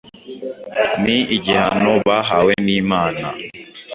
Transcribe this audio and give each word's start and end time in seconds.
ni 1.03 1.17
igihano 1.35 1.91
bahawe 2.07 2.53
n’Imana. 2.65 3.27